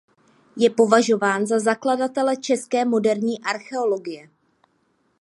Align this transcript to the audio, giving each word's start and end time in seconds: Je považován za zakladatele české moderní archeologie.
Je 0.55 0.69
považován 0.69 1.45
za 1.45 1.59
zakladatele 1.59 2.37
české 2.37 2.85
moderní 2.85 3.39
archeologie. 3.43 4.29